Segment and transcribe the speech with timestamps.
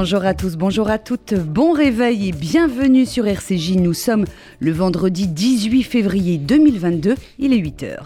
[0.00, 3.78] Bonjour à tous, bonjour à toutes, bon réveil et bienvenue sur RCJ.
[3.78, 4.26] Nous sommes
[4.60, 7.96] le vendredi 18 février 2022, il est 8h.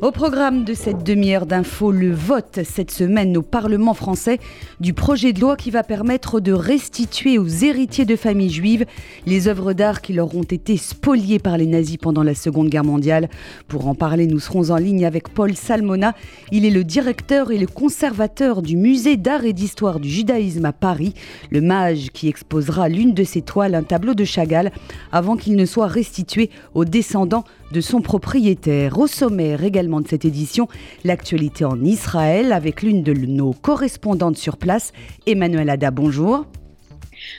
[0.00, 4.38] Au programme de cette demi-heure d'info, le vote cette semaine au Parlement français
[4.78, 8.86] du projet de loi qui va permettre de restituer aux héritiers de familles juives
[9.26, 12.84] les œuvres d'art qui leur ont été spoliées par les nazis pendant la Seconde Guerre
[12.84, 13.28] mondiale.
[13.66, 16.14] Pour en parler, nous serons en ligne avec Paul Salmona.
[16.52, 20.72] Il est le directeur et le conservateur du musée d'art et d'histoire du judaïsme à
[20.72, 21.12] Paris,
[21.50, 24.70] le mage qui exposera l'une de ses toiles, un tableau de Chagall,
[25.10, 28.98] avant qu'il ne soit restitué aux descendants de son propriétaire.
[28.98, 30.68] Au sommaire également de cette édition,
[31.04, 34.92] l'actualité en Israël avec l'une de nos correspondantes sur place,
[35.26, 35.90] Emmanuel Ada.
[35.90, 36.46] Bonjour.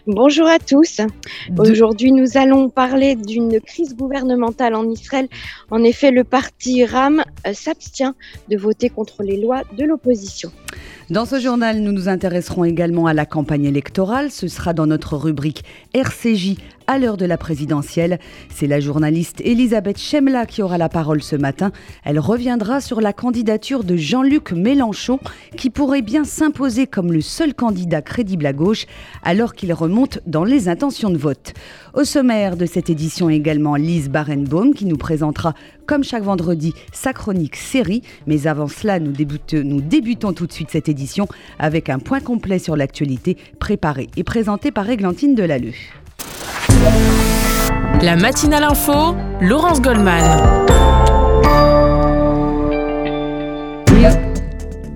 [0.07, 1.01] Bonjour à tous.
[1.57, 5.27] Aujourd'hui, nous allons parler d'une crise gouvernementale en Israël.
[5.71, 8.13] En effet, le parti RAM euh, s'abstient
[8.49, 10.51] de voter contre les lois de l'opposition.
[11.09, 14.29] Dans ce journal, nous nous intéresserons également à la campagne électorale.
[14.29, 15.63] Ce sera dans notre rubrique
[15.95, 18.19] RCJ à l'heure de la présidentielle.
[18.53, 21.71] C'est la journaliste Elisabeth Chemla qui aura la parole ce matin.
[22.03, 25.19] Elle reviendra sur la candidature de Jean-Luc Mélenchon
[25.57, 28.85] qui pourrait bien s'imposer comme le seul candidat crédible à gauche
[29.23, 31.53] alors qu'il remonte dans les intentions de vote.
[31.95, 35.55] Au sommaire de cette édition également Lise Barenbaum qui nous présentera
[35.89, 38.03] comme chaque vendredi sa chronique série.
[38.27, 42.75] Mais avant cela, nous, débutons, tout de suite cette édition avec un point complet sur
[42.75, 45.73] l'actualité préparé et présenté par Églantine Delalleux.
[48.03, 50.67] La matinale info, Laurence Goldman.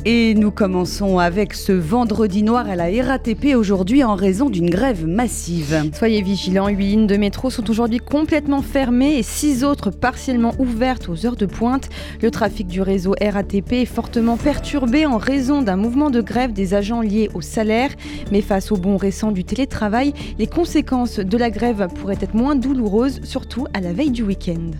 [0.05, 5.07] Et nous commençons avec ce vendredi noir à la RATP aujourd'hui en raison d'une grève
[5.07, 5.89] massive.
[5.97, 11.07] Soyez vigilants, huit lignes de métro sont aujourd'hui complètement fermées et six autres partiellement ouvertes
[11.07, 11.87] aux heures de pointe.
[12.21, 16.73] Le trafic du réseau RATP est fortement perturbé en raison d'un mouvement de grève des
[16.73, 17.91] agents liés au salaire.
[18.29, 22.55] Mais face au bond récent du télétravail, les conséquences de la grève pourraient être moins
[22.55, 24.71] douloureuses, surtout à la veille du week-end.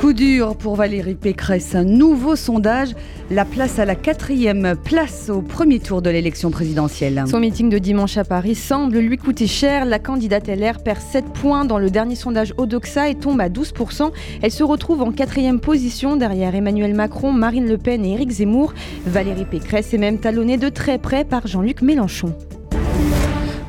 [0.00, 1.74] Coup dur pour Valérie Pécresse.
[1.74, 2.94] Un nouveau sondage
[3.30, 7.24] la place à la quatrième place au premier tour de l'élection présidentielle.
[7.28, 9.84] Son meeting de dimanche à Paris semble lui coûter cher.
[9.84, 14.10] La candidate LR perd 7 points dans le dernier sondage Odoxa et tombe à 12%.
[14.40, 18.72] Elle se retrouve en quatrième position derrière Emmanuel Macron, Marine Le Pen et Éric Zemmour.
[19.04, 22.34] Valérie Pécresse est même talonnée de très près par Jean-Luc Mélenchon.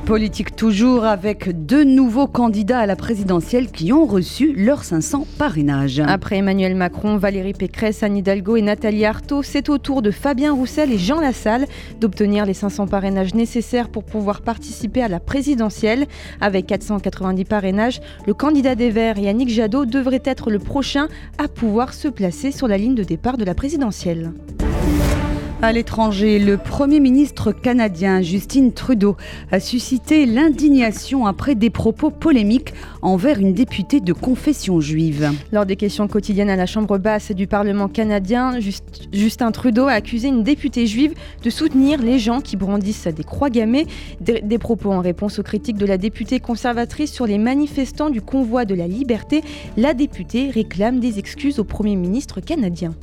[0.06, 6.02] Politique toujours avec deux nouveaux candidats à la présidentielle qui ont reçu leurs 500 parrainages.
[6.04, 10.54] Après Emmanuel Macron, Valérie Pécresse, Anne Hidalgo et Nathalie Arthaud, c'est au tour de Fabien
[10.54, 11.66] Roussel et Jean Lassalle
[12.00, 16.06] d'obtenir les 500 parrainages nécessaires pour pouvoir participer à la présidentielle.
[16.40, 21.06] Avec 490 parrainages, le candidat des Verts, Yannick Jadot, devrait être le prochain
[21.38, 24.32] à pouvoir se placer sur la ligne de départ de la présidentielle.
[25.64, 29.16] À l'étranger, le Premier ministre canadien Justin Trudeau
[29.52, 35.30] a suscité l'indignation après des propos polémiques envers une députée de confession juive.
[35.52, 38.58] Lors des questions quotidiennes à la Chambre basse du Parlement canadien,
[39.12, 41.14] Justin Trudeau a accusé une députée juive
[41.44, 43.86] de soutenir les gens qui brandissent des croix gammées,
[44.20, 48.64] des propos en réponse aux critiques de la députée conservatrice sur les manifestants du convoi
[48.64, 49.42] de la liberté.
[49.76, 52.94] La députée réclame des excuses au Premier ministre canadien.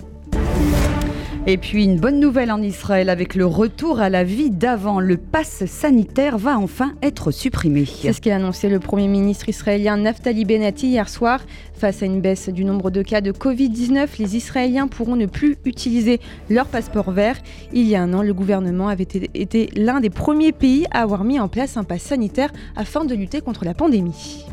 [1.48, 5.00] Et puis une bonne nouvelle en Israël avec le retour à la vie d'avant.
[5.00, 7.86] Le pass sanitaire va enfin être supprimé.
[7.86, 11.40] C'est ce qu'a annoncé le Premier ministre israélien Naftali Bennett hier soir.
[11.74, 15.56] Face à une baisse du nombre de cas de Covid-19, les Israéliens pourront ne plus
[15.66, 16.20] utiliser
[16.50, 17.38] leur passeport vert.
[17.74, 21.24] Il y a un an, le gouvernement avait été l'un des premiers pays à avoir
[21.24, 24.46] mis en place un pass sanitaire afin de lutter contre la pandémie.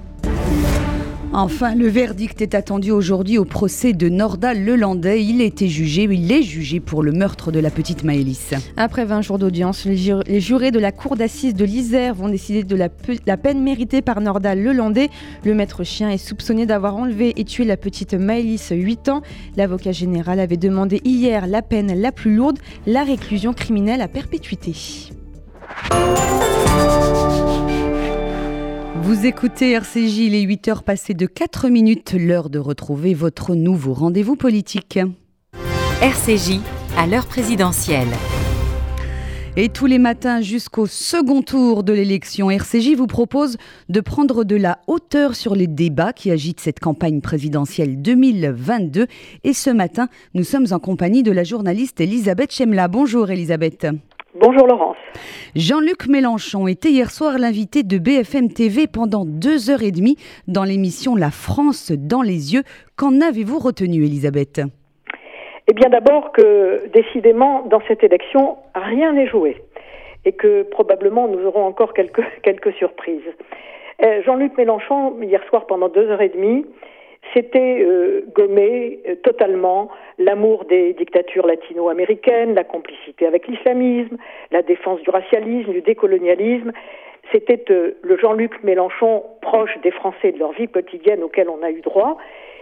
[1.39, 5.23] Enfin, le verdict est attendu aujourd'hui au procès de Nordal Lelandais.
[5.23, 8.55] Il été jugé, il est jugé pour le meurtre de la petite Maëlys.
[8.79, 12.75] Après 20 jours d'audience, les, jurés de la cour d'assises de l'Isère vont décider de
[12.75, 15.11] la, peine méritée par Nordal Lelandais.
[15.45, 19.21] Le maître chien est soupçonné d'avoir enlevé et tué la petite Maëlys, 8 ans.
[19.59, 24.73] L'avocat général avait demandé hier la peine la plus lourde, la réclusion criminelle à perpétuité.
[29.03, 33.55] Vous écoutez RCJ, il est 8 heures passées de 4 minutes, l'heure de retrouver votre
[33.55, 34.99] nouveau rendez-vous politique.
[36.03, 36.61] RCJ,
[36.97, 38.09] à l'heure présidentielle.
[39.59, 43.57] Et tous les matins jusqu'au second tour de l'élection, RCJ vous propose
[43.89, 49.07] de prendre de la hauteur sur les débats qui agitent cette campagne présidentielle 2022.
[49.45, 52.89] Et ce matin, nous sommes en compagnie de la journaliste Elisabeth Chemla.
[52.89, 53.87] Bonjour Elisabeth.
[54.39, 54.99] Bonjour Laurence.
[55.55, 60.17] Jean-Luc Mélenchon était hier soir l'invité de BFM TV pendant deux heures et demie
[60.47, 62.63] dans l'émission La France dans les yeux.
[62.97, 64.61] Qu'en avez-vous retenu, Elisabeth?
[65.69, 69.57] Eh bien d'abord que décidément, dans cette élection, rien n'est joué.
[70.27, 73.31] et que probablement nous aurons encore quelques, quelques surprises.
[74.05, 76.67] Euh, Jean-Luc Mélenchon, hier soir pendant deux heures et demie,
[77.33, 79.89] s'était euh, gommé euh, totalement
[80.19, 84.17] l'amour des dictatures latino-américaines, la complicité avec l'islamisme,
[84.51, 86.73] la défense du racialisme, du décolonialisme.
[87.33, 91.81] C'était le Jean-Luc Mélenchon proche des Français de leur vie quotidienne auquel on a eu
[91.81, 92.19] droit.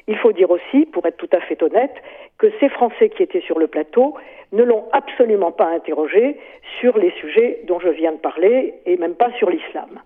[0.06, 1.94] Il faut dire aussi, pour être tout à fait honnête,
[2.38, 4.14] que ces Français qui étaient sur le plateau
[4.52, 6.38] ne l'ont absolument pas interrogé
[6.80, 10.00] sur les sujets dont je viens de parler et même pas sur l'islam.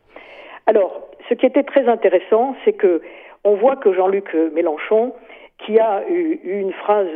[0.67, 3.01] Alors, ce qui était très intéressant, c'est que
[3.45, 5.15] on voit que Jean-Luc Mélenchon,
[5.59, 7.09] qui a eu une phrase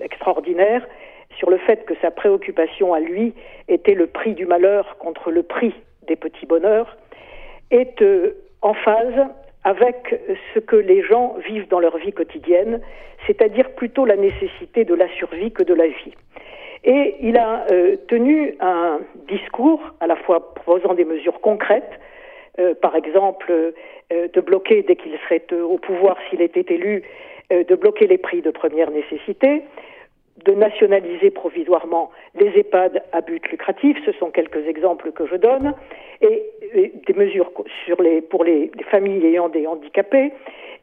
[0.00, 0.86] extraordinaire
[1.38, 3.34] sur le fait que sa préoccupation à lui
[3.68, 5.74] était le prix du malheur contre le prix
[6.06, 6.96] des petits bonheurs,
[7.70, 9.26] est euh, en phase
[9.64, 10.20] avec
[10.52, 12.80] ce que les gens vivent dans leur vie quotidienne,
[13.26, 16.14] c'est-à-dire plutôt la nécessité de la survie que de la vie.
[16.84, 21.98] Et il a euh, tenu un discours à la fois proposant des mesures concrètes,
[22.58, 23.72] euh, par exemple euh,
[24.10, 27.02] de bloquer dès qu'il serait au pouvoir s'il était élu,
[27.50, 29.62] de bloquer les prix de première nécessité,
[30.44, 35.74] de nationaliser provisoirement les EHPAD à but lucratif, ce sont quelques exemples que je donne,
[36.20, 36.50] et,
[37.06, 37.50] des mesures
[38.30, 40.32] pour les, familles ayant des handicapés,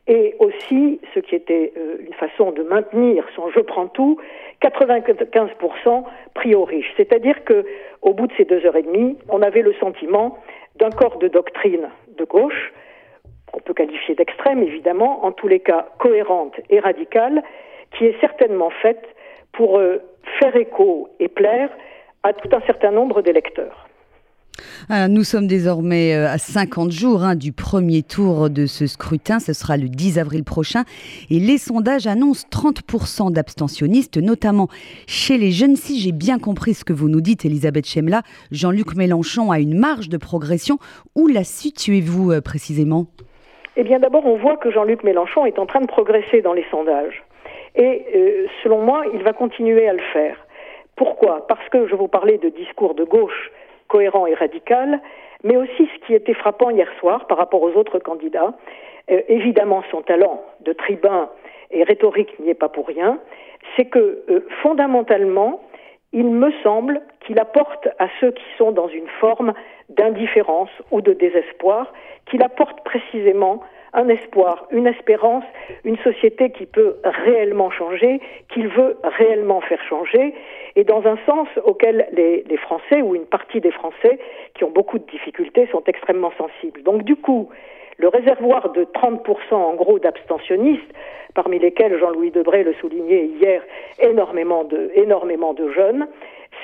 [0.07, 4.17] et aussi ce qui était euh, une façon de maintenir son je prends tout,
[4.61, 6.03] 95%
[6.33, 6.91] pris aux riches.
[6.97, 7.65] C'est-à-dire que
[8.01, 10.39] au bout de ces deux heures et demie, on avait le sentiment
[10.75, 12.73] d'un corps de doctrine de gauche,
[13.51, 17.43] qu'on peut qualifier d'extrême évidemment, en tous les cas cohérente et radicale,
[17.97, 19.05] qui est certainement faite
[19.51, 19.97] pour euh,
[20.39, 21.69] faire écho et plaire
[22.23, 23.87] à tout un certain nombre d'électeurs.
[24.89, 29.39] Ah, nous sommes désormais euh, à 50 jours hein, du premier tour de ce scrutin.
[29.39, 30.83] Ce sera le 10 avril prochain.
[31.29, 34.67] Et les sondages annoncent 30% d'abstentionnistes, notamment
[35.07, 35.75] chez les jeunes.
[35.75, 38.21] Si j'ai bien compris ce que vous nous dites, Elisabeth Chemla,
[38.51, 40.77] Jean-Luc Mélenchon a une marge de progression.
[41.15, 43.07] Où la situez-vous euh, précisément?
[43.77, 46.65] Eh bien, d'abord, on voit que Jean-Luc Mélenchon est en train de progresser dans les
[46.69, 47.23] sondages.
[47.75, 50.35] Et euh, selon moi, il va continuer à le faire.
[50.97, 51.47] Pourquoi?
[51.47, 53.49] Parce que je vous parlais de discours de gauche
[53.91, 55.01] cohérent et radical,
[55.43, 58.53] mais aussi ce qui était frappant hier soir par rapport aux autres candidats,
[59.11, 61.29] euh, évidemment son talent de tribun
[61.71, 63.19] et rhétorique n'y est pas pour rien,
[63.75, 65.61] c'est que euh, fondamentalement,
[66.13, 69.53] il me semble qu'il apporte à ceux qui sont dans une forme
[69.89, 71.91] d'indifférence ou de désespoir,
[72.25, 73.61] qu'il apporte précisément
[73.93, 75.43] un espoir, une espérance,
[75.83, 80.33] une société qui peut réellement changer, qu'il veut réellement faire changer,
[80.75, 84.19] et dans un sens auquel les, Français ou une partie des Français
[84.53, 86.83] qui ont beaucoup de difficultés sont extrêmement sensibles.
[86.83, 87.49] Donc du coup,
[87.97, 90.93] le réservoir de 30% en gros d'abstentionnistes,
[91.33, 93.63] parmi lesquels Jean-Louis Debré le soulignait hier,
[93.99, 96.07] énormément de, énormément de jeunes,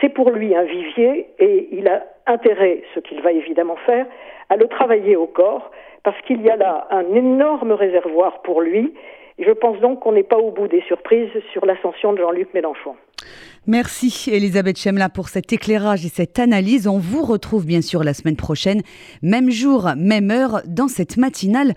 [0.02, 4.06] c'est pour lui un vivier et il a intérêt, ce qu'il va évidemment faire,
[4.50, 5.72] à le travailler au corps
[6.04, 8.94] parce qu'il y a là un énorme réservoir pour lui.
[9.40, 12.96] Je pense donc qu'on n'est pas au bout des surprises sur l'ascension de Jean-Luc Mélenchon.
[13.68, 16.88] Merci Elisabeth Chemla pour cet éclairage et cette analyse.
[16.88, 18.82] On vous retrouve bien sûr la semaine prochaine,
[19.22, 21.74] même jour, même heure, dans cette matinale.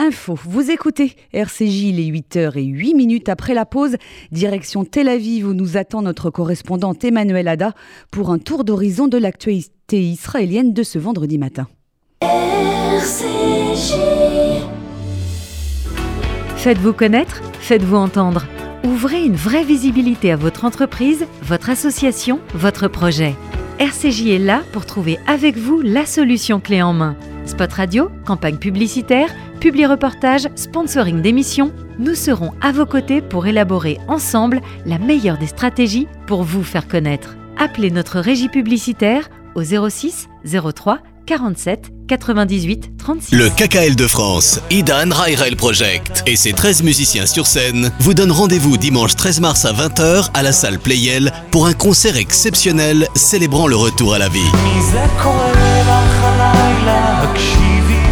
[0.00, 3.96] Info, vous écoutez RCJ, les 8h et 8 minutes après la pause.
[4.30, 7.74] Direction Tel Aviv où nous attend notre correspondante Emmanuel Ada
[8.12, 11.66] pour un tour d'horizon de l'actualité israélienne de ce vendredi matin.
[16.58, 18.46] Faites-vous connaître, faites-vous entendre.
[18.84, 23.34] Ouvrez une vraie visibilité à votre entreprise, votre association, votre projet.
[23.80, 27.16] RCJ est là pour trouver avec vous la solution clé en main.
[27.48, 33.98] Spot radio, campagne publicitaire, publi reportage, sponsoring d'émissions, nous serons à vos côtés pour élaborer
[34.06, 37.36] ensemble la meilleure des stratégies pour vous faire connaître.
[37.56, 43.34] Appelez notre régie publicitaire au 06 03 47 98 36.
[43.34, 48.32] Le KKL de France, Idan Rairel Project et ses 13 musiciens sur scène vous donnent
[48.32, 53.66] rendez-vous dimanche 13 mars à 20h à la salle Playel pour un concert exceptionnel célébrant
[53.66, 54.40] le retour à la vie.
[57.32, 58.02] תקשיבי,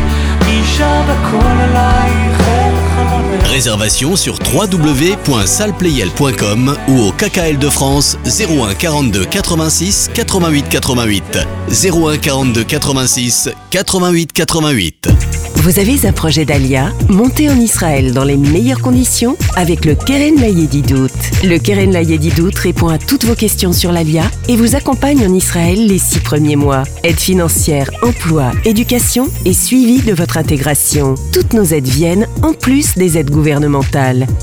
[0.46, 9.24] אישה בקול עלייך אל חלונך Réservation sur www.salplayel.com ou au KKL de France 01 42
[9.24, 11.38] 86 88 88
[11.70, 15.08] 01 42 86 88 88.
[15.56, 16.92] Vous avez un projet d'Alia?
[17.08, 21.08] Montez en Israël dans les meilleures conditions avec le Keren Layedidout.
[21.42, 25.86] Le Keren Layedidout répond à toutes vos questions sur l'Alia et vous accompagne en Israël
[25.86, 26.82] les six premiers mois.
[27.02, 31.14] Aide financière, emploi, éducation et suivi de votre intégration.
[31.32, 33.45] Toutes nos aides viennent en plus des aides gouvernementales.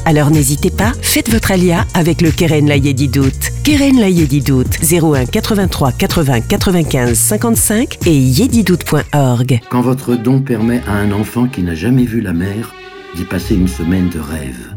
[0.06, 3.52] Alors n'hésitez pas, faites votre Alia avec le Keren Layedidout.
[3.66, 9.60] Keren Layedidout 01 83 80 95 55 et yedidout.org.
[9.70, 12.74] Quand votre don permet à un enfant qui n'a jamais vu la mer
[13.16, 14.74] d'y passer une semaine de rêve.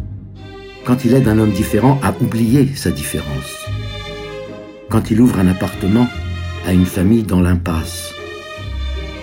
[0.84, 3.66] Quand il aide un homme différent à oublier sa différence.
[4.90, 6.08] Quand il ouvre un appartement
[6.66, 8.12] à une famille dans l'impasse.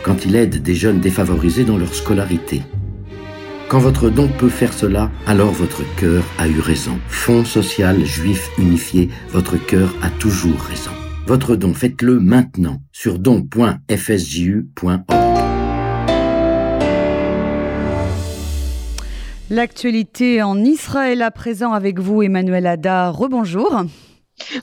[0.02, 2.62] Quand il aide des jeunes défavorisés dans leur scolarité.
[3.74, 7.00] Quand votre don peut faire cela, alors votre cœur a eu raison.
[7.08, 10.92] Fonds social juif unifié, votre cœur a toujours raison.
[11.26, 15.02] Votre don, faites-le maintenant sur don.fsju.org.
[19.50, 23.10] L'actualité en Israël à présent avec vous, Emmanuel Ada.
[23.10, 23.86] Rebonjour.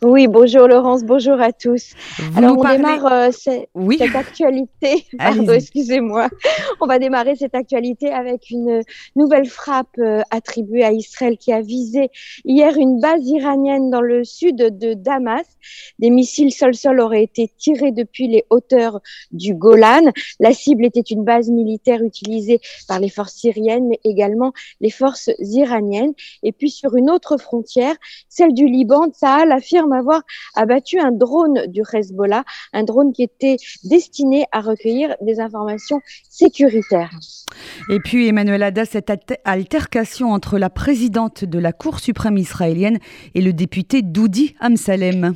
[0.02, 1.94] Oui, bonjour Laurence, bonjour à tous.
[2.36, 5.06] Alors on démarre euh, cette actualité.
[5.18, 6.28] Pardon, excusez-moi.
[6.80, 8.82] On va démarrer cette actualité avec une
[9.16, 12.10] nouvelle frappe euh, attribuée à Israël qui a visé
[12.44, 15.46] hier une base iranienne dans le sud de Damas.
[15.98, 19.00] Des missiles sol-sol auraient été tirés depuis les hauteurs
[19.30, 20.12] du Golan.
[20.40, 25.30] La cible était une base militaire utilisée par les forces syriennes, mais également les forces
[25.38, 26.12] iraniennes.
[26.42, 27.94] Et puis sur une autre frontière,
[28.28, 30.22] celle du Liban, Tsahal affirme avoir
[30.54, 37.10] abattu un drone du Hezbollah, un drone qui était destiné à recueillir des informations sécuritaires.
[37.90, 39.12] Et puis Emmanuel Ada, cette
[39.44, 42.98] altercation entre la présidente de la Cour suprême israélienne
[43.34, 45.34] et le député Doudi Amsalem.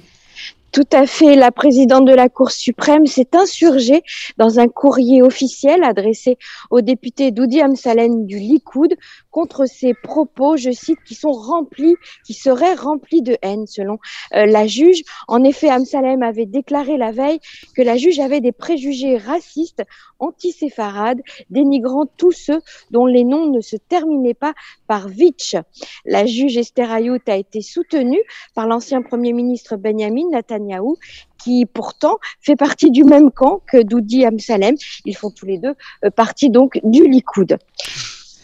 [0.75, 1.37] Tout à fait.
[1.37, 4.03] La présidente de la Cour suprême s'est insurgée
[4.39, 6.37] dans un courrier officiel adressé
[6.69, 8.97] au député Doudi Amsalem du Likoud
[9.31, 11.95] contre ses propos, je cite, qui sont remplis,
[12.27, 13.99] qui seraient remplis de haine, selon
[14.35, 15.03] euh, la juge.
[15.29, 17.39] En effet, Amsalem avait déclaré la veille
[17.77, 19.85] que la juge avait des préjugés racistes,
[20.19, 24.55] antiséfarades, dénigrant tous ceux dont les noms ne se terminaient pas
[24.89, 25.55] par Vitch.
[26.05, 28.23] La juge Esther Ayout a été soutenue
[28.57, 30.64] par l'ancien premier ministre Benjamin Netanyahu
[31.39, 34.77] qui pourtant fait partie du même camp que Doudi Amsalem.
[35.05, 37.59] Ils font tous les deux euh, partie donc du Likoud.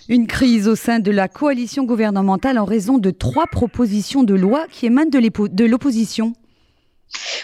[0.08, 4.66] Une crise au sein de la coalition gouvernementale en raison de trois propositions de loi
[4.70, 6.34] qui émanent de l'opposition.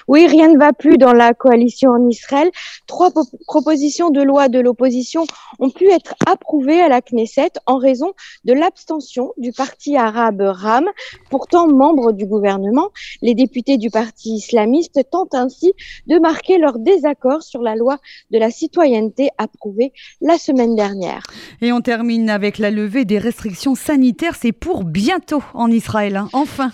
[0.09, 2.51] Oui, rien ne va plus dans la coalition en Israël.
[2.87, 3.11] Trois
[3.47, 5.27] propositions de loi de l'opposition
[5.59, 8.13] ont pu être approuvées à la Knesset en raison
[8.45, 10.89] de l'abstention du parti arabe RAM,
[11.31, 12.91] pourtant membre du gouvernement.
[13.23, 15.73] Les députés du parti islamiste tentent ainsi
[16.07, 17.99] de marquer leur désaccord sur la loi
[18.31, 21.23] de la citoyenneté approuvée la semaine dernière.
[21.61, 24.37] Et on termine avec la levée des restrictions sanitaires.
[24.37, 26.29] C'est pour bientôt en Israël, hein.
[26.33, 26.73] enfin.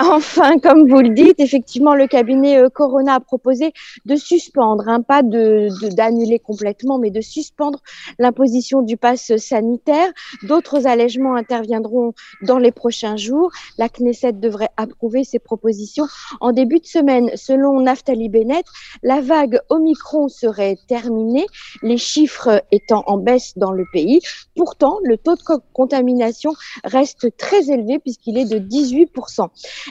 [0.00, 3.72] Enfin, comme vous le dites, effectivement, le cabinet euh, Corona a proposé
[4.06, 7.80] de suspendre, hein, pas de d'annuler complètement, mais de suspendre
[8.18, 10.10] l'imposition du pass sanitaire.
[10.44, 13.50] D'autres allègements interviendront dans les prochains jours.
[13.78, 16.06] La Knesset devrait approuver ces propositions
[16.40, 17.30] en début de semaine.
[17.34, 18.64] Selon Naftali Bennett,
[19.02, 21.46] la vague Omicron serait terminée,
[21.82, 24.20] les chiffres étant en baisse dans le pays.
[24.56, 26.52] Pourtant, le taux de contamination
[26.84, 29.33] reste très élevé puisqu'il est de 18%.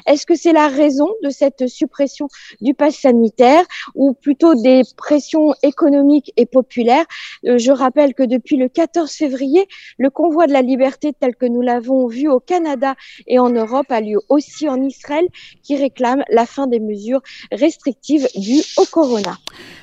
[0.06, 2.28] Est-ce que c'est la raison de cette suppression
[2.62, 3.64] du pass sanitaire
[3.96, 7.06] ou plutôt des pressions économiques et populaires?
[7.46, 11.46] Euh, Je rappelle que depuis le 14 février, le convoi de la liberté tel que
[11.46, 12.96] nous l'avons vu au Canada
[13.28, 15.28] et en Europe a lieu aussi en Israël
[15.62, 17.22] qui réclame la fin des mesures
[17.52, 19.38] restrictives dues au corona.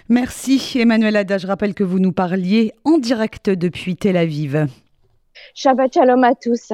[0.09, 1.39] Merci Emmanuel Ada.
[1.39, 4.67] Je rappelle que vous nous parliez en direct depuis Tel Aviv.
[5.55, 6.73] Shabbat Shalom à tous.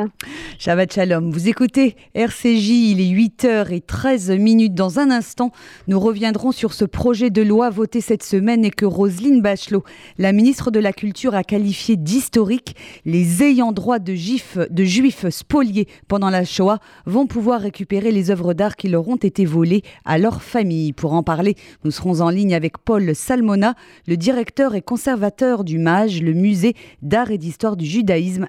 [0.58, 1.30] Shabbat Shalom.
[1.30, 4.74] Vous écoutez RCJ, il est 8h13 minutes.
[4.74, 5.50] Dans un instant,
[5.88, 9.84] nous reviendrons sur ce projet de loi voté cette semaine et que Roselyne Bachelot,
[10.18, 12.76] la ministre de la Culture, a qualifié d'historique.
[13.04, 18.76] Les ayants droit de, juifs spoliés pendant la Shoah vont pouvoir récupérer les œuvres d'art
[18.76, 20.92] qui leur ont été volées à leur famille.
[20.92, 21.54] Pour en parler,
[21.84, 23.74] nous serons en ligne avec Paul Salmona,
[24.06, 28.48] le directeur et conservateur du MAGE, le musée d'art et d'histoire du judaïsme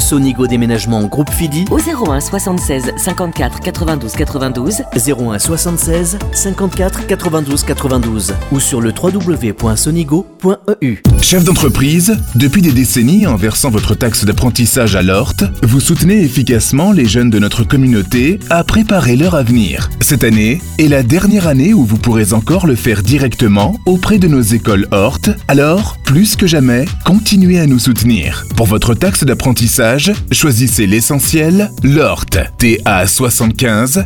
[0.00, 8.34] Sonigo Déménagement Groupe FIDI au 01 76 54 92 92 01 76 54 92 92
[8.52, 11.02] ou sur le www.sonigo.eu.
[11.22, 16.92] Chef d'entreprise, depuis des décennies, en versant votre taxe d'apprentissage à l'ORT, vous soutenez efficacement
[16.92, 19.90] les jeunes de notre communauté à préparer leur avenir.
[20.00, 24.28] Cette année est la dernière année où vous pourrez encore le faire directement auprès de
[24.28, 28.46] nos écoles HORT, alors, plus que jamais, continuez à nous soutenir.
[28.56, 29.89] Pour votre taxe d'apprentissage,
[30.30, 32.26] choisissez l'essentiel, l'ORT,
[32.58, 34.04] TA75,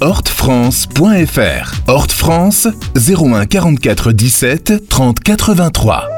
[0.00, 1.74] hortfrance.fr.
[1.86, 6.08] Horte France, 01 44 17 30 83.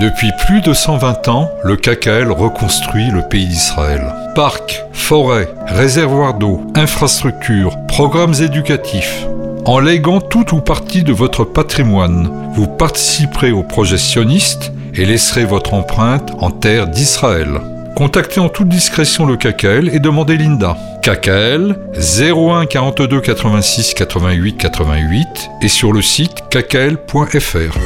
[0.00, 4.02] Depuis plus de 120 ans, le KKL reconstruit le pays d'Israël.
[4.34, 9.26] Parcs, forêts, réservoirs d'eau, infrastructures, programmes éducatifs.
[9.66, 15.44] En léguant tout ou partie de votre patrimoine, vous participerez au projet sioniste et laisserez
[15.44, 17.60] votre empreinte en terre d'Israël.
[17.96, 20.76] Contactez en toute discrétion le KKL et demandez Linda.
[21.02, 25.26] KKL 01 42 86 88 88
[25.62, 27.78] et sur le site kkl.fr.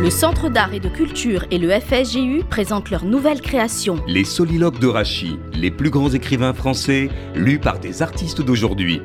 [0.00, 3.96] Le Centre d'art et de culture et le FSJU présentent leur nouvelle création.
[4.06, 9.00] Les soliloques de Rachi, les plus grands écrivains français, lus par des artistes d'aujourd'hui.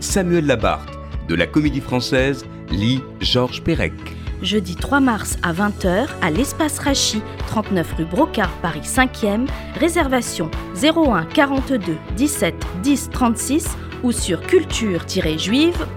[0.00, 0.98] Samuel Labarthe,
[1.28, 3.92] de la Comédie Française, lit Georges Perec.
[4.42, 9.46] Jeudi 3 mars à 20h à l'espace Rachi, 39 rue Brocard, Paris 5e.
[9.76, 10.50] Réservation
[10.82, 13.68] 01 42 17 10 36
[14.02, 15.92] ou sur culture-juive.fr.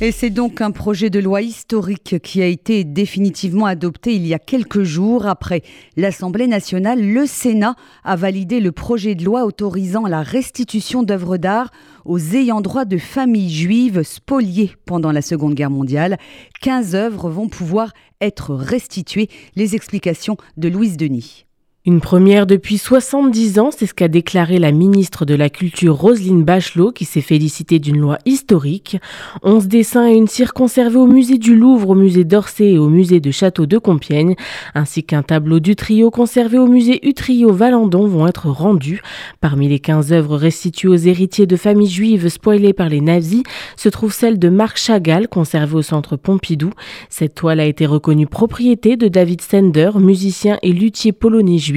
[0.00, 4.34] Et c'est donc un projet de loi historique qui a été définitivement adopté il y
[4.34, 5.62] a quelques jours après
[5.96, 7.00] l'Assemblée nationale.
[7.00, 11.70] Le Sénat a validé le projet de loi autorisant la restitution d'œuvres d'art
[12.04, 16.18] aux ayants droit de familles juives spoliées pendant la Seconde Guerre mondiale.
[16.60, 19.28] 15 œuvres vont pouvoir être restituées.
[19.56, 21.46] Les explications de Louise Denis.
[21.84, 26.44] Une première depuis 70 ans, c'est ce qu'a déclaré la ministre de la Culture Roselyne
[26.44, 28.98] Bachelot qui s'est félicitée d'une loi historique.
[29.42, 32.88] 11 dessins et une cire conservés au musée du Louvre, au musée d'Orsay et au
[32.88, 34.36] musée de Château de Compiègne,
[34.76, 39.02] ainsi qu'un tableau du trio conservé au musée Utrio Valandon vont être rendus.
[39.40, 43.42] Parmi les 15 œuvres restituées aux héritiers de familles juives spoilées par les nazis,
[43.74, 46.70] se trouve celle de Marc Chagall conservée au centre Pompidou.
[47.08, 51.71] Cette toile a été reconnue propriété de David Sender, musicien et luthier polonais juif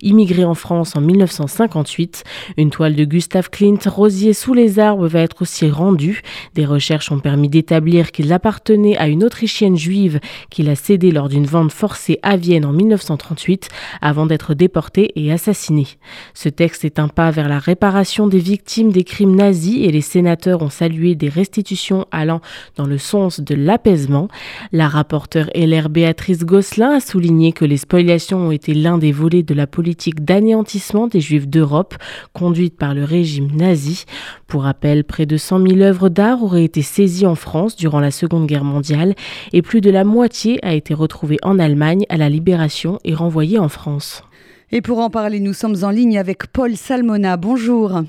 [0.00, 2.24] immigré en France en 1958.
[2.56, 6.22] Une toile de Gustave Clint, Rosier sous les arbres, va être aussi rendue.
[6.54, 11.28] Des recherches ont permis d'établir qu'il appartenait à une Autrichienne juive qu'il a cédée lors
[11.28, 13.68] d'une vente forcée à Vienne en 1938
[14.00, 15.86] avant d'être déporté et assassiné.
[16.34, 20.00] Ce texte est un pas vers la réparation des victimes des crimes nazis et les
[20.00, 22.40] sénateurs ont salué des restitutions allant
[22.76, 24.28] dans le sens de l'apaisement.
[24.72, 29.31] La rapporteure LR Béatrice Gosselin a souligné que les spoliations ont été l'un des volets
[29.42, 31.94] de la politique d'anéantissement des Juifs d'Europe
[32.34, 34.04] conduite par le régime nazi.
[34.46, 38.10] Pour rappel, près de 100 000 œuvres d'art auraient été saisies en France durant la
[38.10, 39.14] Seconde Guerre mondiale
[39.54, 43.58] et plus de la moitié a été retrouvée en Allemagne à la Libération et renvoyée
[43.58, 44.22] en France.
[44.70, 47.38] Et pour en parler, nous sommes en ligne avec Paul Salmona.
[47.38, 48.02] Bonjour.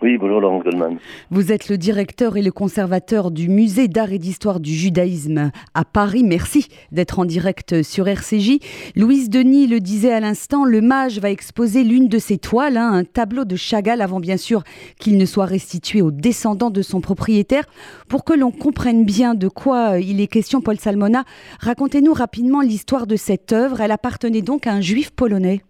[0.00, 0.98] Oui, bonjour Laurent Goldman.
[1.32, 5.84] Vous êtes le directeur et le conservateur du musée d'art et d'histoire du judaïsme à
[5.84, 6.22] Paris.
[6.22, 8.60] Merci d'être en direct sur RCJ.
[8.94, 12.92] Louise Denis le disait à l'instant, le mage va exposer l'une de ses toiles, hein,
[12.92, 14.62] un tableau de Chagall, avant bien sûr
[15.00, 17.64] qu'il ne soit restitué aux descendants de son propriétaire.
[18.08, 21.24] Pour que l'on comprenne bien de quoi il est question, Paul Salmona,
[21.58, 23.80] racontez-nous rapidement l'histoire de cette œuvre.
[23.80, 25.62] Elle appartenait donc à un juif polonais.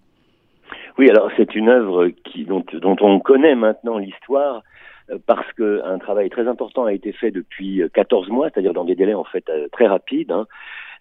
[0.98, 4.64] Oui, alors c'est une œuvre qui, dont, dont on connaît maintenant l'histoire
[5.10, 8.96] euh, parce qu'un travail très important a été fait depuis 14 mois, c'est-à-dire dans des
[8.96, 10.46] délais en fait euh, très rapides, hein,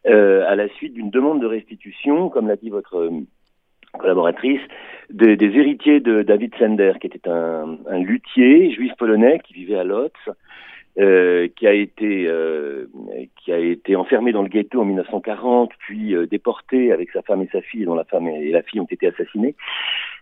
[0.05, 3.09] euh, à la suite d'une demande de restitution, comme l'a dit votre
[3.97, 4.61] collaboratrice,
[5.09, 9.79] de, des héritiers de David Sender, qui était un, un luthier juif polonais qui vivait
[9.79, 10.13] à Lotz,
[10.99, 12.87] euh, qui a été euh,
[13.95, 17.85] enfermé dans le ghetto en 1940, puis euh, déporté avec sa femme et sa fille,
[17.85, 19.55] dont la femme et la fille ont été assassinées.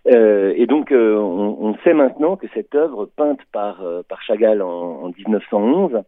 [0.06, 5.08] et donc, on, on, sait maintenant que cette œuvre peinte par par Chagall en, en
[5.08, 6.02] 1911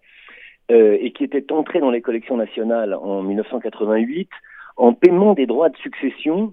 [0.70, 4.28] et qui était entrée dans les collections nationales en 1988
[4.76, 6.52] en paiement des droits de succession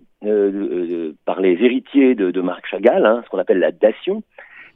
[1.25, 4.23] par les héritiers de, de Marc Chagall, hein, ce qu'on appelle la dation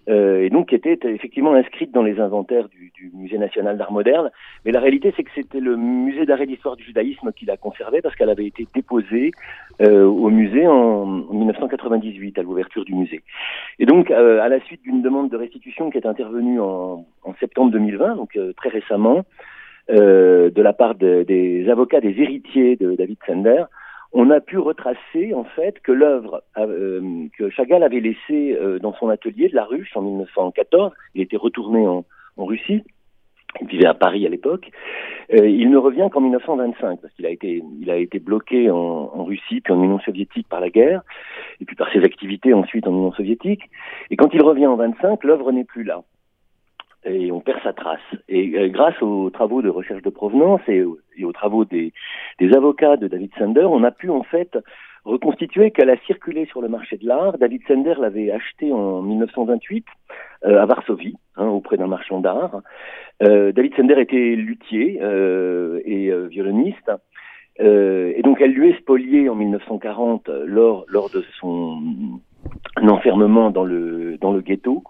[0.09, 4.29] euh, et donc qui était effectivement inscrite dans les inventaires du, Musée national d'art moderne.
[4.65, 7.57] Mais la réalité, c'est que c'était le Musée d'art et d'histoire du judaïsme qui l'a
[7.57, 9.31] conservée parce qu'elle avait été déposée
[9.81, 13.21] euh, au musée en, 1998 à l'ouverture du musée.
[13.79, 17.05] Et donc, euh, à la suite d'une demande de restitution qui est intervenue en,
[17.39, 19.25] septembre 2020, donc très récemment,
[19.89, 23.63] de la part des avocats des héritiers de David Sender,
[24.11, 29.49] on a pu retracer en fait que l'œuvre que Chagall avait laissée dans son atelier
[29.49, 32.05] de la Ruche en 1914, il était retourné en,
[32.37, 32.83] en Russie,
[33.61, 34.71] il vivait à Paris à l'époque.
[35.33, 38.77] Euh, il ne revient qu'en 1925 parce qu'il a été, il a été bloqué en,
[38.77, 41.01] en, Russie puis en Union soviétique par la guerre
[41.59, 43.63] et puis par ses activités ensuite en Union soviétique.
[44.09, 46.03] Et quand il revient en 25, l'œuvre n'est plus là
[47.05, 47.99] et on perd sa trace.
[48.27, 50.83] Et euh, grâce aux travaux de recherche de provenance et,
[51.19, 51.93] et aux travaux des,
[52.55, 54.57] avocats de David Sander, on a pu en fait
[55.05, 57.37] reconstituer qu'elle a circulé sur le marché de l'art.
[57.37, 59.85] David Sender l'avait acheté en 1928
[60.45, 62.61] euh, à Varsovie, hein, auprès d'un marchand d'art.
[63.23, 66.91] Euh, David Sender était luthier euh, et violoniste.
[67.61, 71.81] Et donc elle lui est spoliée en 1940 lors, de son
[72.77, 74.83] enfermement dans le ghetto.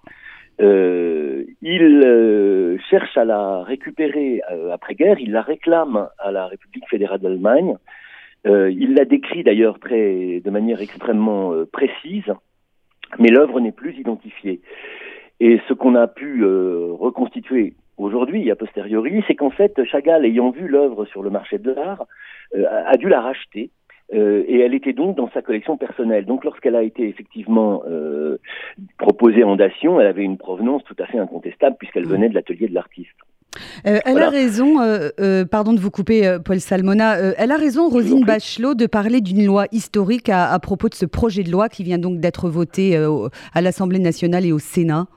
[0.61, 6.87] Euh, il euh, cherche à la récupérer euh, après-guerre, il la réclame à la République
[6.89, 7.77] fédérale d'Allemagne.
[8.45, 12.33] il la décrit d'ailleurs très, de manière extrêmement précise,
[13.19, 14.61] mais l'œuvre n'est plus identifiée.
[15.39, 20.67] Et ce qu'on a pu reconstituer aujourd'hui, a posteriori, c'est qu'en fait, Chagall, ayant vu
[20.67, 22.05] l'œuvre sur le marché de l'art,
[22.55, 23.71] a dû la racheter
[24.13, 26.25] euh, et elle était donc dans sa collection personnelle.
[26.25, 28.37] Donc lorsqu'elle a été effectivement euh,
[28.97, 32.11] proposée en dation, elle avait une provenance tout à fait incontestable puisqu'elle mmh.
[32.11, 33.15] venait de l'atelier de l'artiste.
[33.87, 34.75] Euh, elle a raison,
[35.49, 39.65] pardon de vous couper, Paul Salmona, elle a raison, Rosine Bachelot, de parler d'une loi
[39.71, 43.61] historique à, à, propos de ce projet de loi qui vient donc d'être voté à
[43.61, 45.07] l'Assemblée nationale et au Sénat.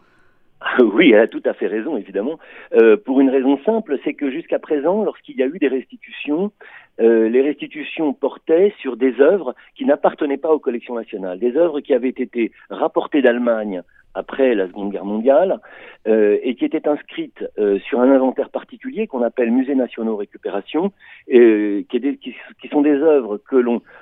[0.80, 2.38] Oui, elle a tout à fait raison, évidemment.
[2.74, 6.52] Euh, pour une raison simple, c'est que jusqu'à présent, lorsqu'il y a eu des restitutions,
[7.00, 11.80] euh, les restitutions portaient sur des œuvres qui n'appartenaient pas aux collections nationales, des œuvres
[11.80, 13.82] qui avaient été rapportées d'Allemagne
[14.14, 15.58] après la Seconde Guerre mondiale
[16.06, 20.92] euh, et qui étaient inscrites euh, sur un inventaire particulier qu'on appelle Musées nationaux récupération,
[21.26, 23.40] qui, sont des œuvres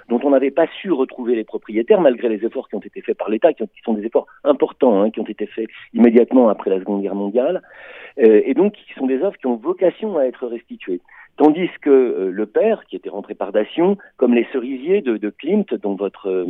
[0.08, 3.16] dont on n'avait pas su retrouver les propriétaires malgré les efforts qui ont été faits
[3.16, 6.80] par l'État, qui, sont des efforts importants, hein, qui ont été faits immédiatement après la
[6.80, 7.62] Seconde Guerre mondiale,
[8.16, 11.00] et donc qui sont des œuvres qui ont vocation à être restituées.
[11.40, 15.30] Tandis que euh, le père, qui était rentré par Dation, comme les cerisiers de, de
[15.30, 16.44] Klimt, dont votre euh,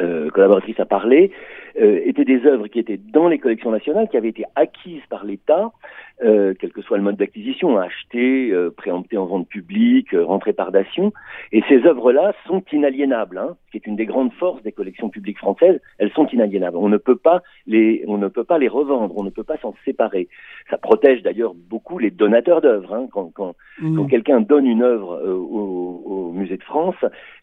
[0.00, 1.32] euh, collaboratrice a parlé,
[1.80, 5.24] euh, étaient des œuvres qui étaient dans les collections nationales, qui avaient été acquises par
[5.24, 5.72] l'État,
[6.20, 11.14] quel que soit le mode d'acquisition, achetées, euh, préemptées en vente publique, rentrées par dation.
[11.52, 15.38] Et ces œuvres-là sont inaliénables, hein, qui est une des grandes forces des collections publiques
[15.38, 15.80] françaises.
[15.98, 16.76] Elles sont inaliénables.
[16.76, 19.58] On ne peut pas les, on ne peut pas les revendre, on ne peut pas
[19.58, 20.28] s'en séparer.
[20.70, 22.94] Ça protège d'ailleurs beaucoup les donateurs d'œuvres.
[22.94, 23.96] Hein, quand, quand, mmh.
[23.96, 26.96] quand quelqu'un donne une œuvre euh, au, au, musée de France,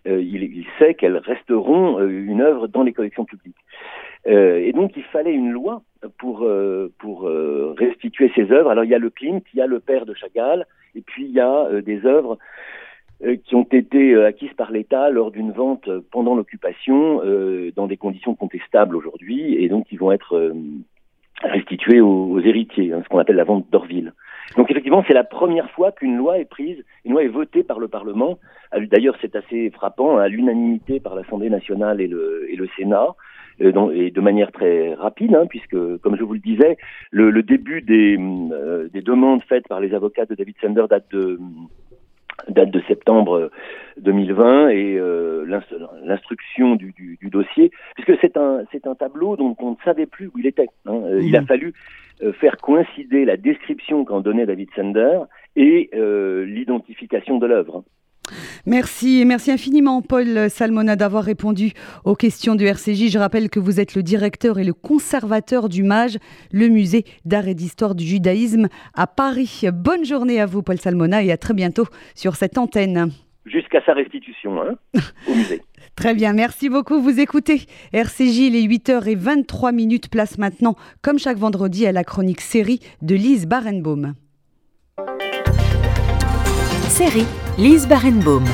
[0.06, 3.56] il, il, sait qu'elles resteront une œuvre dans les collections publiques.
[4.28, 5.82] Euh, et donc il fallait une loi
[6.18, 8.70] pour, euh, pour euh, restituer ces œuvres.
[8.70, 10.66] Alors il y a le Klimt, il y a le père de Chagall,
[10.96, 12.38] et puis il y a des œuvres
[13.46, 17.22] qui ont été acquises par l'État lors d'une vente pendant l'occupation,
[17.76, 20.54] dans des conditions contestables aujourd'hui, et donc ils vont être
[21.42, 24.14] restituées aux, héritiers, hein, ce qu'on appelle la vente d'Orville.
[24.58, 27.80] Donc effectivement, c'est la première fois qu'une loi est prise, une loi est votée par
[27.80, 28.38] le Parlement.
[28.92, 33.16] D'ailleurs, c'est assez frappant, à l'unanimité par l'Assemblée nationale et le, Sénat.
[33.62, 36.78] Euh, et de manière très rapide, hein, puisque, comme je vous le disais,
[37.12, 41.40] le, début des, euh, des, demandes faites par les avocats de David Sander date de
[42.50, 43.52] date de septembre
[43.98, 45.46] 2020 et euh,
[46.04, 50.06] l'instruction du, du, du, dossier, puisque c'est un c'est un tableau dont on ne savait
[50.06, 50.70] plus où il était.
[50.86, 50.94] Hein.
[50.94, 51.20] Mmh.
[51.22, 51.74] Il a fallu
[52.22, 55.20] euh, faire coïncider la description qu'en donnait David Sander
[55.56, 57.84] et euh, l'identification de l'œuvre.
[58.66, 63.10] Merci, merci infiniment Paul Salmona d'avoir répondu aux questions du RCJ.
[63.10, 66.18] Je rappelle que vous êtes le directeur et le conservateur du MAGE,
[66.52, 69.64] le musée d'art et d'histoire du judaïsme à Paris.
[69.74, 73.12] Bonne journée à vous Paul Salmona et à très bientôt sur cette antenne.
[73.46, 74.76] Jusqu'à sa restitution hein,
[75.28, 75.62] au musée.
[75.96, 77.00] Très bien, merci beaucoup.
[77.00, 82.80] Vous écoutez RCJ, les 8h23 minutes, place maintenant, comme chaque vendredi, à la chronique série
[83.04, 84.16] de Lise Barenbaum.
[86.96, 87.26] Série
[87.58, 88.46] Lise Barenbaum.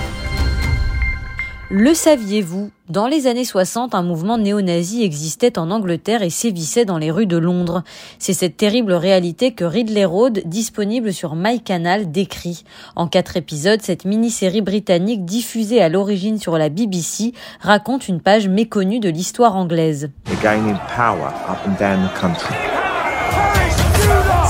[1.70, 2.72] Le saviez-vous?
[2.88, 7.26] Dans les années 60, un mouvement néo-nazi existait en Angleterre et sévissait dans les rues
[7.26, 7.84] de Londres.
[8.18, 12.64] C'est cette terrible réalité que Ridley Road, disponible sur MyCanal, décrit.
[12.96, 18.48] En quatre épisodes, cette mini-série britannique diffusée à l'origine sur la BBC raconte une page
[18.48, 20.12] méconnue de l'histoire anglaise.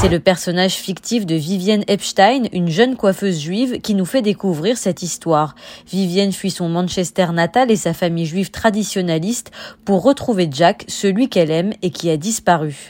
[0.02, 4.78] C'est le personnage fictif de Vivienne Epstein, une jeune coiffeuse juive, qui nous fait découvrir
[4.78, 5.56] cette histoire.
[5.92, 9.52] Vivienne fuit son Manchester natal et sa famille juive traditionnaliste
[9.84, 12.88] pour retrouver Jack, celui qu'elle aime et qui a disparu.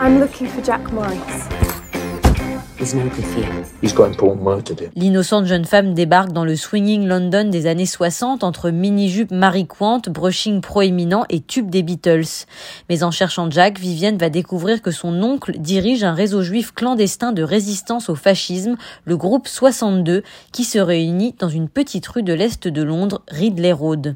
[4.95, 10.61] L'innocente jeune femme débarque dans le swinging London des années 60 entre mini-jupe mariquante, brushing
[10.61, 12.45] proéminent et tube des Beatles.
[12.87, 17.33] Mais en cherchant Jack, Vivienne va découvrir que son oncle dirige un réseau juif clandestin
[17.33, 22.33] de résistance au fascisme, le groupe 62, qui se réunit dans une petite rue de
[22.33, 24.15] l'est de Londres, Ridley Road.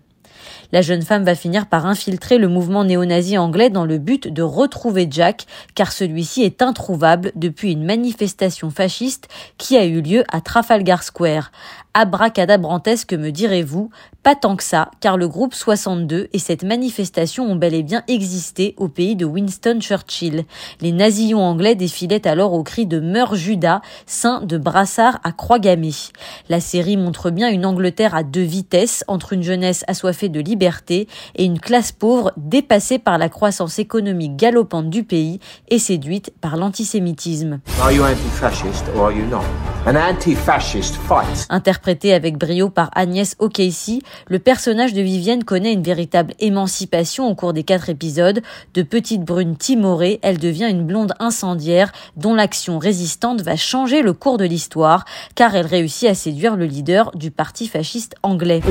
[0.74, 4.42] La jeune femme va finir par infiltrer le mouvement néo-nazi anglais dans le but de
[4.42, 9.28] retrouver Jack, car celui-ci est introuvable depuis une manifestation fasciste
[9.60, 11.52] qui a eu lieu à Trafalgar Square.
[11.96, 13.92] Abracadabrantesque me direz-vous
[14.24, 18.04] Pas tant que ça, car le groupe 62 et cette manifestation ont bel et bien
[18.08, 20.46] existé au pays de Winston Churchill.
[20.82, 25.60] Les nazillons anglais défilaient alors au cri de Meurs Judas, saint de brassard à croix
[25.60, 25.92] gammée.
[26.50, 31.08] La série montre bien une Angleterre à deux vitesses, entre une jeunesse assoiffée de liberté
[31.36, 36.58] et une classe pauvre dépassée par la croissance économique galopante du pays et séduite par
[36.58, 37.60] l'antisémitisme.
[41.84, 47.36] Interprété avec brio par Agnès O'Casey, le personnage de Vivienne connaît une véritable émancipation au
[47.36, 48.42] cours des quatre épisodes.
[48.74, 54.14] De petite brune timorée, elle devient une blonde incendiaire dont l'action résistante va changer le
[54.14, 55.04] cours de l'histoire,
[55.36, 58.62] car elle réussit à séduire le leader du parti fasciste anglais.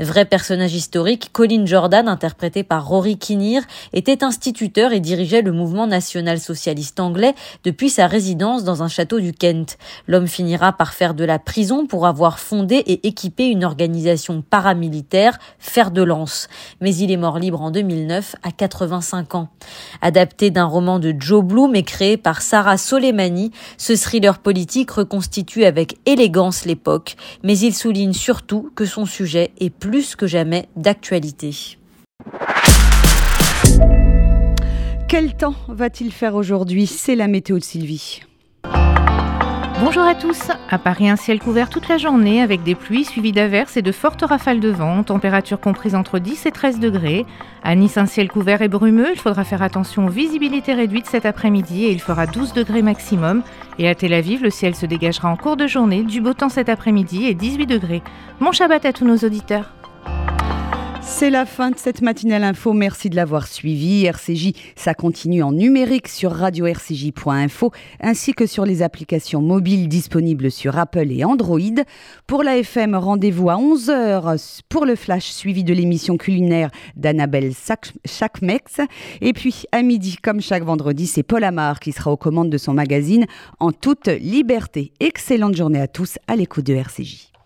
[0.00, 5.86] Vrai personnage historique, Colin Jordan, interprété par Rory Kinnear, était instituteur et dirigeait le mouvement
[5.86, 9.76] national-socialiste anglais depuis sa résidence dans un château du Kent.
[10.06, 15.38] L'homme finira par faire de la prison pour avoir fondé et équipé une organisation paramilitaire,
[15.58, 16.48] Fer de Lance.
[16.80, 19.48] Mais il est mort libre en 2009 à 85 ans.
[20.00, 25.64] Adapté d'un roman de Joe Bloom et créé par Sarah Soleimani, ce thriller politique reconstitue
[25.64, 31.78] avec élégance l'époque, mais il souligne surtout que son sujet est plus que jamais d'actualité.
[35.08, 36.86] Quel temps va-t-il faire aujourd'hui?
[36.86, 38.20] C'est la météo de Sylvie.
[39.80, 40.50] Bonjour à tous.
[40.68, 43.92] À Paris, un ciel couvert toute la journée avec des pluies suivies d'averses et de
[43.92, 47.24] fortes rafales de vent, température comprise entre 10 et 13 degrés.
[47.62, 51.84] À Nice, un ciel couvert et brumeux, il faudra faire attention visibilité réduite cet après-midi
[51.84, 53.44] et il fera 12 degrés maximum.
[53.78, 56.48] Et à Tel Aviv, le ciel se dégagera en cours de journée, du beau temps
[56.48, 58.02] cet après-midi et 18 degrés.
[58.40, 59.70] Bon Shabbat à tous nos auditeurs.
[61.10, 62.72] C'est la fin de cette matinale info.
[62.72, 64.04] Merci de l'avoir suivi.
[64.04, 70.78] RCJ, ça continue en numérique sur radio-rcj.info ainsi que sur les applications mobiles disponibles sur
[70.78, 71.58] Apple et Android.
[72.28, 77.52] Pour la FM, rendez-vous à 11h pour le flash suivi de l'émission culinaire d'Annabelle
[78.04, 78.80] Chakmex.
[79.20, 82.58] Et puis à midi, comme chaque vendredi, c'est Paul Amar qui sera aux commandes de
[82.58, 83.26] son magazine
[83.58, 84.92] en toute liberté.
[85.00, 87.37] Excellente journée à tous à l'écoute de RCJ.